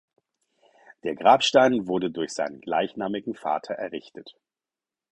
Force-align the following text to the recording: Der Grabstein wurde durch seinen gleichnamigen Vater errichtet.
Der 1.03 1.13
Grabstein 1.13 1.85
wurde 1.85 2.09
durch 2.09 2.31
seinen 2.33 2.59
gleichnamigen 2.59 3.35
Vater 3.35 3.75
errichtet. 3.75 4.33